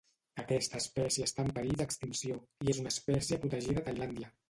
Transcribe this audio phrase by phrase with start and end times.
[0.43, 4.37] Aquesta espècie està en perill extinció i és una espècie protegida a Tailàndia